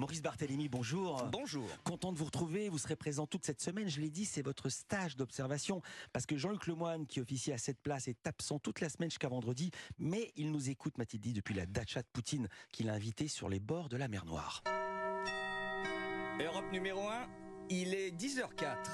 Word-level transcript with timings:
Maurice 0.00 0.22
Barthélémy, 0.22 0.70
bonjour. 0.70 1.28
Bonjour. 1.30 1.68
Content 1.84 2.10
de 2.10 2.16
vous 2.16 2.24
retrouver. 2.24 2.70
Vous 2.70 2.78
serez 2.78 2.96
présent 2.96 3.26
toute 3.26 3.44
cette 3.44 3.60
semaine. 3.60 3.90
Je 3.90 4.00
l'ai 4.00 4.08
dit, 4.08 4.24
c'est 4.24 4.40
votre 4.40 4.70
stage 4.70 5.14
d'observation. 5.14 5.82
Parce 6.14 6.24
que 6.24 6.38
Jean-Luc 6.38 6.68
Lemoine, 6.68 7.06
qui 7.06 7.20
officie 7.20 7.52
à 7.52 7.58
cette 7.58 7.78
place, 7.78 8.08
est 8.08 8.26
absent 8.26 8.58
toute 8.58 8.80
la 8.80 8.88
semaine 8.88 9.10
jusqu'à 9.10 9.28
vendredi. 9.28 9.70
Mais 9.98 10.32
il 10.36 10.52
nous 10.52 10.70
écoute, 10.70 10.96
m'a-t-il 10.96 11.20
dit, 11.20 11.34
depuis 11.34 11.52
la 11.52 11.66
dacha 11.66 12.00
de 12.00 12.06
Poutine, 12.14 12.48
qu'il 12.72 12.88
a 12.88 12.94
invité 12.94 13.28
sur 13.28 13.50
les 13.50 13.60
bords 13.60 13.90
de 13.90 13.98
la 13.98 14.08
mer 14.08 14.24
Noire. 14.24 14.64
Europe 16.40 16.72
numéro 16.72 17.06
1, 17.06 17.28
il 17.68 17.92
est 17.92 18.10
10h04. 18.10 18.76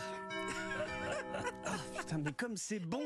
Ah, 1.65 1.77
putain, 1.99 2.19
mais 2.19 2.33
comme 2.33 2.57
c'est 2.57 2.79
bon 2.79 3.03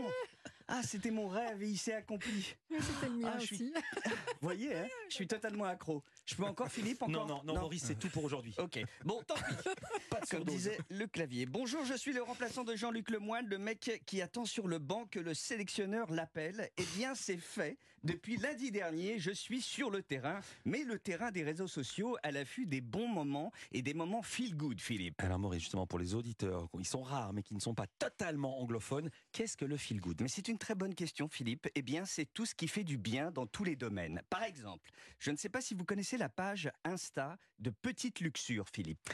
Ah, 0.72 0.82
c'était 0.84 1.10
mon 1.10 1.26
rêve 1.28 1.60
et 1.64 1.68
il 1.68 1.76
s'est 1.76 1.92
accompli. 1.94 2.54
C'était 2.70 3.08
le 3.08 3.16
mien 3.16 3.32
Ah, 3.34 3.40
suis- 3.40 3.56
aussi. 3.56 3.72
Vous 4.04 4.12
voyez, 4.40 4.72
hein, 4.76 4.86
je 5.08 5.14
suis 5.16 5.26
totalement 5.26 5.64
accro. 5.64 6.04
Je 6.26 6.36
peux 6.36 6.44
encore, 6.44 6.68
Philippe 6.68 7.02
encore 7.02 7.26
Non, 7.26 7.38
non, 7.38 7.54
non, 7.54 7.60
Maurice, 7.62 7.82
c'est 7.86 7.98
tout 7.98 8.08
pour 8.08 8.22
aujourd'hui. 8.22 8.54
Ok, 8.58 8.78
bon, 9.04 9.20
tant 9.26 9.34
pis. 9.34 9.42
Pas 10.10 10.20
de 10.20 10.26
Comme 10.26 10.44
disait 10.44 10.78
le 10.88 11.08
clavier. 11.08 11.46
Bonjour, 11.46 11.84
je 11.84 11.94
suis 11.94 12.12
le 12.12 12.22
remplaçant 12.22 12.62
de 12.62 12.76
Jean-Luc 12.76 13.10
Lemoine, 13.10 13.46
le 13.48 13.58
mec 13.58 14.00
qui 14.06 14.22
attend 14.22 14.44
sur 14.44 14.68
le 14.68 14.78
banc 14.78 15.06
que 15.10 15.18
le 15.18 15.34
sélectionneur 15.34 16.08
l'appelle. 16.12 16.70
Eh 16.76 16.84
bien, 16.96 17.16
c'est 17.16 17.36
fait. 17.38 17.76
Depuis 18.02 18.38
lundi 18.38 18.70
dernier, 18.70 19.18
je 19.18 19.30
suis 19.30 19.60
sur 19.60 19.90
le 19.90 20.02
terrain, 20.02 20.40
mais 20.64 20.84
le 20.84 20.98
terrain 20.98 21.30
des 21.30 21.42
réseaux 21.42 21.66
sociaux 21.66 22.16
à 22.22 22.30
l'affût 22.30 22.64
des 22.64 22.80
bons 22.80 23.06
moments 23.06 23.52
et 23.72 23.82
des 23.82 23.92
moments 23.92 24.22
feel 24.22 24.56
good, 24.56 24.80
Philippe. 24.80 25.14
Alors 25.18 25.38
Maurice, 25.38 25.60
justement, 25.60 25.86
pour 25.86 25.98
les 25.98 26.14
auditeurs, 26.14 26.66
ils 26.78 26.86
sont 26.86 27.02
rares, 27.02 27.34
mais 27.34 27.42
qui 27.42 27.54
ne 27.54 27.60
sont 27.60 27.74
pas 27.74 27.86
totalement 27.98 28.58
anglophones, 28.62 29.10
qu'est-ce 29.32 29.54
que 29.54 29.66
le 29.66 29.76
feel 29.76 30.00
good? 30.00 30.22
Mais 30.22 30.28
c'est 30.28 30.48
une 30.48 30.56
très 30.56 30.74
bonne 30.74 30.94
question, 30.94 31.28
Philippe. 31.28 31.68
Eh 31.74 31.82
bien, 31.82 32.06
c'est 32.06 32.24
tout 32.32 32.46
ce 32.46 32.54
qui 32.54 32.68
fait 32.68 32.84
du 32.84 32.96
bien 32.96 33.30
dans 33.30 33.46
tous 33.46 33.64
les 33.64 33.76
domaines. 33.76 34.22
Par 34.30 34.44
exemple, 34.44 34.90
je 35.18 35.30
ne 35.30 35.36
sais 35.36 35.50
pas 35.50 35.60
si 35.60 35.74
vous 35.74 35.84
connaissez 35.84 36.16
la 36.16 36.30
page 36.30 36.70
Insta 36.84 37.36
de 37.58 37.68
Petite 37.68 38.20
Luxure, 38.20 38.64
Philippe. 38.72 39.10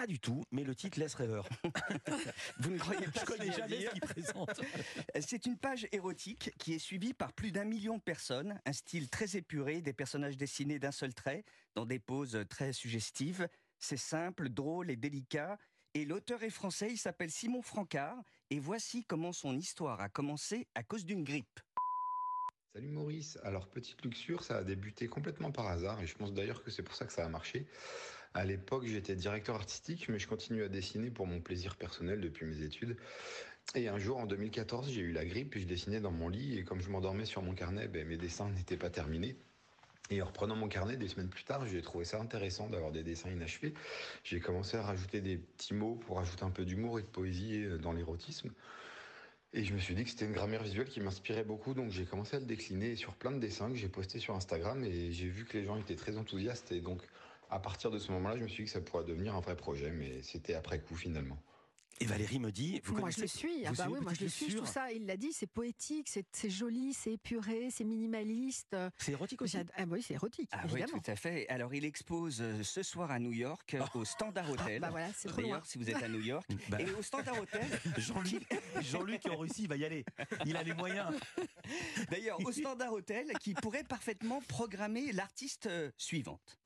Pas 0.00 0.06
du 0.06 0.18
tout, 0.18 0.42
mais 0.50 0.64
le 0.64 0.74
titre 0.74 0.98
laisse 0.98 1.12
rêveur. 1.12 1.46
Vous 2.60 2.70
ne 2.70 2.78
croyez 2.78 3.06
pas 3.08 3.20
Je 3.20 3.24
connais 3.26 3.52
jamais 3.52 3.84
ce 3.84 3.90
qu'il 3.90 4.00
présente. 4.00 4.58
C'est 5.20 5.44
une 5.44 5.58
page 5.58 5.86
érotique 5.92 6.52
qui 6.56 6.72
est 6.72 6.78
suivie 6.78 7.12
par 7.12 7.34
plus 7.34 7.52
d'un 7.52 7.66
million 7.66 7.98
de 7.98 8.02
personnes, 8.02 8.58
un 8.64 8.72
style 8.72 9.10
très 9.10 9.36
épuré, 9.36 9.82
des 9.82 9.92
personnages 9.92 10.38
dessinés 10.38 10.78
d'un 10.78 10.90
seul 10.90 11.12
trait, 11.12 11.44
dans 11.74 11.84
des 11.84 11.98
poses 11.98 12.46
très 12.48 12.72
suggestives. 12.72 13.46
C'est 13.78 13.98
simple, 13.98 14.48
drôle 14.48 14.90
et 14.90 14.96
délicat. 14.96 15.58
Et 15.92 16.06
l'auteur 16.06 16.42
est 16.44 16.48
français, 16.48 16.88
il 16.90 16.96
s'appelle 16.96 17.30
Simon 17.30 17.60
Francard. 17.60 18.16
Et 18.48 18.58
voici 18.58 19.04
comment 19.04 19.34
son 19.34 19.54
histoire 19.54 20.00
a 20.00 20.08
commencé 20.08 20.66
à 20.74 20.82
cause 20.82 21.04
d'une 21.04 21.24
grippe. 21.24 21.60
Salut 22.72 22.88
Maurice. 22.88 23.38
Alors 23.42 23.68
Petite 23.68 24.02
Luxure, 24.02 24.44
ça 24.44 24.58
a 24.58 24.62
débuté 24.62 25.08
complètement 25.08 25.50
par 25.52 25.66
hasard 25.66 26.00
et 26.00 26.06
je 26.06 26.14
pense 26.14 26.32
d'ailleurs 26.32 26.62
que 26.62 26.70
c'est 26.70 26.84
pour 26.84 26.94
ça 26.94 27.04
que 27.04 27.12
ça 27.12 27.26
a 27.26 27.28
marché. 27.28 27.66
À 28.32 28.44
l'époque, 28.44 28.86
j'étais 28.86 29.16
directeur 29.16 29.56
artistique, 29.56 30.08
mais 30.08 30.18
je 30.18 30.28
continue 30.28 30.62
à 30.62 30.68
dessiner 30.68 31.10
pour 31.10 31.26
mon 31.26 31.40
plaisir 31.40 31.76
personnel 31.76 32.20
depuis 32.20 32.46
mes 32.46 32.62
études. 32.62 32.96
Et 33.74 33.88
un 33.88 33.98
jour, 33.98 34.18
en 34.18 34.26
2014, 34.26 34.90
j'ai 34.90 35.00
eu 35.00 35.12
la 35.12 35.24
grippe 35.24 35.56
et 35.56 35.60
je 35.60 35.66
dessinais 35.66 36.00
dans 36.00 36.12
mon 36.12 36.28
lit 36.28 36.58
et 36.58 36.64
comme 36.64 36.80
je 36.80 36.90
m'endormais 36.90 37.24
sur 37.24 37.42
mon 37.42 37.54
carnet, 37.54 37.88
ben, 37.88 38.06
mes 38.06 38.16
dessins 38.16 38.48
n'étaient 38.50 38.76
pas 38.76 38.90
terminés. 38.90 39.36
Et 40.10 40.22
en 40.22 40.26
reprenant 40.26 40.56
mon 40.56 40.68
carnet 40.68 40.96
des 40.96 41.08
semaines 41.08 41.28
plus 41.28 41.44
tard, 41.44 41.66
j'ai 41.66 41.82
trouvé 41.82 42.04
ça 42.04 42.20
intéressant 42.20 42.68
d'avoir 42.68 42.90
des 42.90 43.04
dessins 43.04 43.30
inachevés. 43.30 43.74
J'ai 44.24 44.40
commencé 44.40 44.76
à 44.76 44.82
rajouter 44.82 45.20
des 45.20 45.36
petits 45.36 45.74
mots 45.74 45.94
pour 45.94 46.18
ajouter 46.18 46.42
un 46.42 46.50
peu 46.50 46.64
d'humour 46.64 46.98
et 46.98 47.02
de 47.02 47.06
poésie 47.06 47.64
euh, 47.64 47.78
dans 47.78 47.92
l'érotisme. 47.92 48.50
Et 49.52 49.64
je 49.64 49.72
me 49.72 49.78
suis 49.78 49.94
dit 49.96 50.04
que 50.04 50.10
c'était 50.10 50.26
une 50.26 50.32
grammaire 50.32 50.62
visuelle 50.62 50.88
qui 50.88 51.00
m'inspirait 51.00 51.42
beaucoup, 51.42 51.74
donc 51.74 51.90
j'ai 51.90 52.04
commencé 52.04 52.36
à 52.36 52.40
le 52.40 52.46
décliner 52.46 52.94
sur 52.94 53.14
plein 53.14 53.32
de 53.32 53.40
dessins 53.40 53.68
que 53.68 53.76
j'ai 53.76 53.88
postés 53.88 54.20
sur 54.20 54.36
Instagram 54.36 54.84
et 54.84 55.10
j'ai 55.10 55.26
vu 55.26 55.44
que 55.44 55.58
les 55.58 55.64
gens 55.64 55.76
étaient 55.76 55.96
très 55.96 56.16
enthousiastes 56.16 56.70
et 56.70 56.80
donc 56.80 57.02
à 57.50 57.58
partir 57.58 57.90
de 57.90 57.98
ce 57.98 58.12
moment-là, 58.12 58.36
je 58.36 58.42
me 58.42 58.48
suis 58.48 58.64
dit 58.64 58.70
que 58.70 58.72
ça 58.72 58.80
pourrait 58.80 59.04
devenir 59.04 59.34
un 59.34 59.40
vrai 59.40 59.56
projet, 59.56 59.90
mais 59.90 60.22
c'était 60.22 60.54
après 60.54 60.80
coup 60.80 60.94
finalement. 60.96 61.38
Et 62.02 62.06
Valérie 62.06 62.38
me 62.38 62.50
dit, 62.50 62.80
vous 62.84 62.92
moi, 62.94 63.02
connaissez 63.02 63.18
je 63.18 63.22
le 63.24 63.28
suis. 63.28 63.66
Ah 63.66 63.72
bah 63.72 63.84
suivez 63.84 63.98
oui, 63.98 64.00
moi, 64.02 64.14
je 64.14 64.24
le 64.24 64.30
suis. 64.30 64.48
Je 64.48 64.56
trouve 64.56 64.68
ça, 64.68 64.90
il 64.90 65.04
l'a 65.04 65.18
dit, 65.18 65.34
c'est 65.34 65.46
poétique, 65.46 66.08
c'est 66.08 66.48
joli, 66.48 66.94
c'est 66.94 67.12
épuré, 67.12 67.68
c'est 67.70 67.84
minimaliste. 67.84 68.74
C'est 68.96 69.12
érotique 69.12 69.42
aussi. 69.42 69.58
Ah 69.76 69.84
oui, 69.86 70.02
c'est 70.02 70.14
érotique, 70.14 70.48
Ah 70.52 70.62
oui, 70.72 70.82
tout 70.86 71.02
à 71.06 71.14
fait. 71.14 71.46
Alors, 71.50 71.74
il 71.74 71.84
expose 71.84 72.40
euh, 72.40 72.62
ce 72.62 72.82
soir 72.82 73.10
à 73.10 73.18
New 73.18 73.32
York, 73.32 73.74
euh, 73.74 73.82
au 73.92 74.06
Standard 74.06 74.50
Hotel. 74.50 74.80
bah 74.80 74.88
voilà, 74.88 75.12
c'est. 75.14 75.30
D'ailleurs, 75.36 75.66
si 75.66 75.76
vous 75.76 75.90
êtes 75.90 76.02
à 76.02 76.08
New 76.08 76.22
York, 76.22 76.48
Bah. 76.70 76.80
et 76.80 76.90
au 76.90 77.02
Standard 77.02 77.38
Hotel, 77.38 77.68
Jean-Luc, 77.98 78.46
Jean-Luc 78.80 79.26
en 79.30 79.36
Russie, 79.36 79.64
il 79.64 79.68
va 79.68 79.76
y 79.76 79.84
aller. 79.84 80.06
Il 80.46 80.56
a 80.56 80.62
les 80.62 80.72
moyens. 80.72 81.12
D'ailleurs, 82.10 82.38
au 82.42 82.50
Standard 82.50 82.94
Hotel, 82.94 83.26
qui 83.40 83.52
pourrait 83.52 83.84
parfaitement 83.84 84.40
programmer 84.48 85.12
l'artiste 85.12 85.66
euh, 85.66 85.90
suivante. 85.98 86.58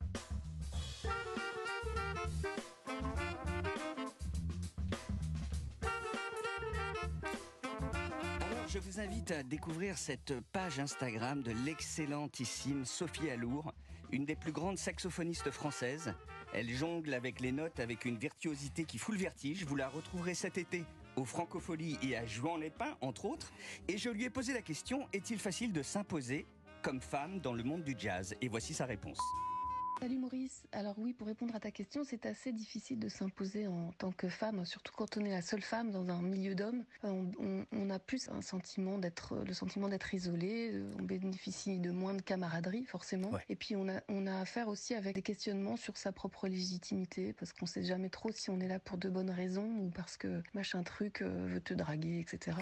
Je 8.75 8.81
vous 8.81 8.99
invite 8.99 9.31
à 9.31 9.45
découvrir 9.45 9.97
cette 9.97 10.35
page 10.51 10.81
Instagram 10.81 11.45
de 11.45 11.53
l'excellentissime 11.65 12.85
Sophie 12.85 13.31
Alour, 13.31 13.73
une 14.11 14.25
des 14.25 14.35
plus 14.35 14.51
grandes 14.51 14.79
saxophonistes 14.79 15.53
françaises. 15.53 16.13
Elle 16.53 16.69
jongle 16.71 17.15
avec 17.15 17.39
les 17.39 17.53
notes 17.53 17.79
avec 17.79 18.05
une 18.05 18.17
virtuosité 18.17 18.85
qui 18.85 18.99
fout 18.99 19.15
le 19.15 19.21
vertige. 19.21 19.65
Vous 19.65 19.77
la 19.77 19.89
retrouverez 19.89 20.35
cet 20.35 20.59
été 20.59 20.83
au 21.15 21.25
Francofolie 21.25 21.99
et 22.03 22.17
à 22.17 22.27
Jouan-les-Pins, 22.27 22.97
entre 23.01 23.27
autres. 23.27 23.53
Et 23.87 23.97
je 23.97 24.11
lui 24.11 24.25
ai 24.25 24.31
posé 24.31 24.53
la 24.53 24.63
question 24.63 25.07
est-il 25.13 25.39
facile 25.39 25.73
de 25.73 25.83
s'imposer 25.85 26.45
comme 26.83 27.01
femme 27.01 27.39
dans 27.39 27.53
le 27.53 27.63
monde 27.63 27.85
du 27.85 27.95
jazz? 27.97 28.35
Et 28.41 28.49
voici 28.49 28.75
sa 28.75 28.87
réponse. 28.87 29.21
Salut 30.01 30.19
Maurice. 30.19 30.65
Alors 30.73 30.97
oui, 30.99 31.15
pour 31.15 31.27
répondre 31.27 31.55
à 31.55 31.61
ta 31.61 31.71
question, 31.71 32.05
c'est 32.05 32.27
assez 32.27 32.53
difficile 32.53 32.99
de 32.99 33.09
s'imposer 33.09 33.67
en 33.69 33.91
tant 33.93 34.13
que 34.13 34.29
femme, 34.29 34.67
surtout 34.67 34.93
quand 34.95 35.17
on 35.17 35.25
est 35.25 35.31
la 35.31 35.41
seule 35.41 35.63
femme 35.63 35.93
dans 35.93 36.07
un 36.11 36.21
milieu 36.21 36.55
d'hommes. 36.55 36.85
Euh, 37.05 37.09
On, 37.09 37.33
on- 37.39 37.67
on 37.73 37.91
a 37.91 37.99
plus 37.99 38.29
un 38.29 38.43
sentiment 38.43 38.99
d'être, 38.99 39.37
le 39.47 39.55
sentiment 39.55 39.89
d'être 39.89 40.13
isolé. 40.13 40.73
euh, 40.75 40.91
On 40.99 41.03
bénéficie 41.05 41.79
de 41.79 41.91
moins 41.91 42.13
de 42.13 42.21
camaraderie 42.21 42.85
forcément. 42.85 43.31
Ouais. 43.31 43.41
Et 43.49 43.57
puis 43.57 43.77
on 43.77 43.89
a, 43.89 44.03
on 44.09 44.27
a 44.27 44.41
affaire 44.41 44.69
aussi 44.69 44.95
avec 44.95 45.15
des 45.15 45.23
questionnements 45.23 45.77
sur 45.77 45.97
sa 45.97 46.13
propre 46.13 46.49
légitimité, 46.49 47.33
parce 47.33 47.53
qu'on 47.55 47.67
sait 47.67 47.85
jamais 47.85 48.11
trop 48.11 48.31
si 48.31 48.51
on 48.51 48.61
est 48.61 48.69
là 48.69 48.81
pour 48.81 48.99
de 48.99 49.09
bonnes 49.09 49.31
raisons 49.31 49.79
ou 49.79 49.91
parce 49.91 50.19
que 50.19 50.43
machin 50.53 50.83
truc 50.83 51.23
euh, 51.23 51.47
veut 51.47 51.61
te 51.61 51.73
draguer, 51.73 52.19
etc. 52.21 52.59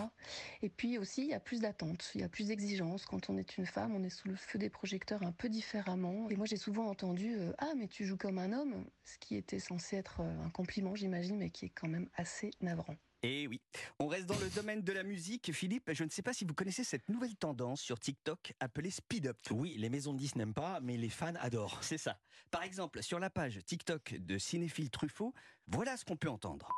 Et 0.61 0.69
puis 0.69 0.97
aussi, 0.99 1.23
il 1.23 1.29
y 1.31 1.35
a 1.35 1.41
plus 1.41 1.61
d'attentes, 1.61 2.13
il 2.15 2.21
y 2.21 2.25
a 2.25 2.29
plus 2.29 2.47
d'exigences. 2.49 3.05
Quand 3.07 3.31
on 3.31 3.37
est 3.37 3.57
une 3.59 3.67
femme, 3.67 3.95
on 3.97 4.05
est 4.05 4.11
sous 4.11 4.29
le 4.29 4.37
feu 4.37 4.59
des 4.61 4.71
projecteurs 4.71 5.23
un 5.25 5.33
peu 5.33 5.49
différemment. 5.49 6.29
Et 6.31 6.37
moi, 6.37 6.47
j'ai 6.47 6.57
souvent 6.57 6.87
entendu 6.89 7.22
euh, 7.25 7.53
Ah, 7.59 7.73
mais 7.77 7.89
tu 7.89 8.05
joues 8.05 8.17
comme 8.17 8.39
un 8.39 8.53
homme, 8.53 8.85
ce 9.05 9.19
qui 9.19 9.37
était 9.37 9.59
censé 9.59 9.97
être 9.97 10.21
euh, 10.21 10.45
un 10.45 10.51
compliment, 10.51 10.95
j'imagine, 10.95 11.37
mais 11.37 11.51
qui 11.51 11.67
est 11.67 11.71
quand 11.71 11.89
même 11.89 12.09
assez 12.17 12.51
navrant. 12.61 12.97
Et 13.25 13.47
oui, 13.47 13.61
on 14.01 14.09
reste 14.09 14.27
dans 14.27 14.39
le 14.39 14.51
domaine 14.51 14.83
de 14.83 14.93
la 14.93 15.05
musique. 15.05 15.53
Philippe, 15.53 15.93
je 15.93 16.03
ne 16.03 16.09
sais 16.09 16.23
pas 16.23 16.33
si 16.33 16.45
vous 16.45 16.55
connaissez 16.55 16.83
cette 16.83 17.09
nouvelle 17.09 17.37
tendance 17.37 17.81
sur 17.81 18.01
TikTok 18.01 18.53
appelée 18.59 18.91
Speed 18.91 19.29
Up. 19.29 19.39
Oui, 19.53 19.77
les 19.79 19.89
maisons 19.89 20.13
de 20.13 20.19
disques 20.19 20.37
n'aiment 20.37 20.55
pas, 20.55 20.81
mais 20.81 20.97
les 20.97 21.09
fans 21.09 21.35
adorent. 21.39 21.79
C'est 21.85 21.99
ça. 21.99 22.19
Par 22.51 22.65
exemple, 22.65 23.01
sur 23.01 23.21
la 23.21 23.31
page 23.31 23.61
TikTok 23.65 24.15
de 24.19 24.39
Cinéphile 24.39 24.91
Truffaut, 24.91 25.35
voilà 25.69 25.97
ce 25.97 26.05
qu'on 26.05 26.17
peut 26.17 26.31
entendre. 26.31 26.73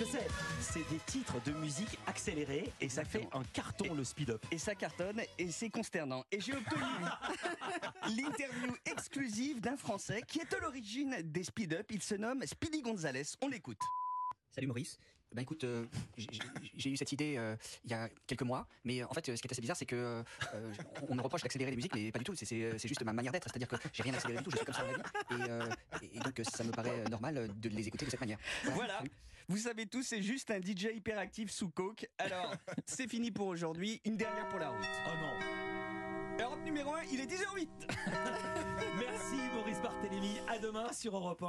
Que 0.00 0.06
c'est. 0.06 0.26
C'est 0.60 0.88
des 0.90 0.98
titres 1.06 1.42
de 1.44 1.52
musique 1.52 1.98
accélérés 2.06 2.72
et 2.80 2.88
ça 2.88 3.04
fait 3.04 3.28
un 3.32 3.42
carton 3.52 3.92
le 3.94 4.02
speed 4.04 4.30
up. 4.30 4.44
Et 4.50 4.56
ça 4.58 4.74
cartonne 4.74 5.20
et 5.38 5.50
c'est 5.50 5.68
consternant. 5.68 6.24
Et 6.32 6.40
j'ai 6.40 6.54
obtenu 6.54 6.80
l'interview 8.16 8.74
exclusive 8.86 9.60
d'un 9.60 9.76
Français 9.76 10.22
qui 10.26 10.38
est 10.38 10.54
à 10.54 10.58
l'origine 10.60 11.16
des 11.24 11.44
Speed 11.44 11.74
Up. 11.74 11.86
Il 11.90 12.02
se 12.02 12.14
nomme 12.14 12.42
Speedy 12.46 12.80
Gonzalez. 12.82 13.24
On 13.42 13.48
l'écoute. 13.48 13.80
Salut 14.54 14.68
Maurice. 14.68 14.98
Ben 15.32 15.42
écoute, 15.42 15.62
euh, 15.62 15.86
j'ai- 16.76 16.90
eu 16.90 16.96
cette 16.96 17.12
idée 17.12 17.36
euh, 17.36 17.54
il 17.84 17.90
y 17.92 17.94
a 17.94 18.08
quelques 18.26 18.42
mois, 18.42 18.66
mais 18.84 19.00
euh, 19.00 19.06
en 19.08 19.14
fait, 19.14 19.24
ce 19.26 19.40
qui 19.40 19.46
est 19.46 19.52
assez 19.52 19.60
bizarre, 19.60 19.76
c'est 19.76 19.86
que 19.86 19.94
euh, 19.94 20.72
on 21.08 21.14
me 21.14 21.22
reproche 21.22 21.42
d'accélérer 21.42 21.70
les 21.70 21.76
musiques, 21.76 21.94
mais 21.94 22.10
pas 22.10 22.18
du 22.18 22.24
tout. 22.24 22.34
C'est- 22.34 22.76
juste 22.88 23.02
ma 23.04 23.12
manière 23.12 23.30
d'être, 23.30 23.46
c'est-à-dire 23.48 23.68
que 23.68 23.76
j'ai 23.92 24.02
rien 24.02 24.14
accéléré 24.14 24.38
du 24.38 24.44
tout. 24.44 24.50
Je 24.50 24.56
suis 24.56 24.66
comme 24.66 24.74
ça 24.74 24.82
dans 24.82 24.90
la 24.90 24.96
vie, 24.96 25.44
et, 25.44 25.50
euh, 25.50 25.68
et- 26.14 26.18
donc 26.18 26.40
ça 26.50 26.64
me 26.64 26.72
paraît 26.72 27.04
normal 27.04 27.48
de 27.60 27.68
les 27.68 27.86
écouter 27.86 28.06
de 28.06 28.10
cette 28.10 28.18
manière. 28.18 28.38
Voilà. 28.74 29.04
Vous 29.48 29.56
savez 29.58 29.86
tous, 29.86 30.02
c'est 30.02 30.22
juste 30.22 30.50
un 30.50 30.60
DJ 30.60 30.88
hyperactif 30.94 31.50
sous 31.50 31.70
coke. 31.70 32.08
Alors, 32.18 32.54
c'est 32.86 33.08
fini 33.08 33.30
pour 33.30 33.46
aujourd'hui. 33.46 34.00
Une 34.04 34.16
dernière 34.16 34.48
pour 34.48 34.58
la 34.58 34.70
route. 34.70 34.86
Oh 35.06 35.10
non. 35.20 36.44
Europe 36.44 36.64
numéro 36.64 36.94
1, 36.94 37.02
il 37.12 37.20
est 37.20 37.26
10h08. 37.26 37.68
Merci 38.98 39.36
Maurice 39.54 39.80
Barthélémy. 39.80 40.38
À 40.48 40.58
demain 40.58 40.92
sur 40.92 41.14
Europe 41.14 41.36
1. 41.36 41.38